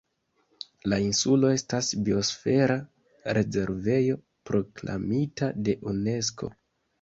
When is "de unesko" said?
5.69-6.53